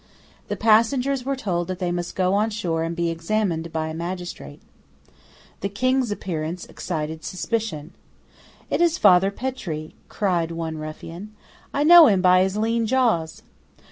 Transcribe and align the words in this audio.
The 0.47 0.55
passengers 0.57 1.25
were 1.25 1.35
told 1.35 1.67
that 1.67 1.77
they 1.77 1.91
must 1.91 2.15
go 2.15 2.33
on 2.33 2.49
shore 2.49 2.81
and 2.83 2.95
be 2.95 3.11
examined 3.11 3.71
by 3.71 3.87
a 3.89 3.93
magistrate. 3.93 4.59
The 5.59 5.69
King's 5.69 6.09
appearance 6.09 6.65
excited 6.65 7.23
suspicion. 7.23 7.91
"It 8.71 8.81
is 8.81 8.97
Father 8.97 9.29
Petre," 9.29 9.89
cried 10.09 10.49
one 10.49 10.79
ruffian; 10.79 11.35
"I 11.71 11.83
know 11.83 12.07
him 12.07 12.19
by 12.19 12.41
his 12.41 12.57
lean 12.57 12.87
jaws." 12.87 13.43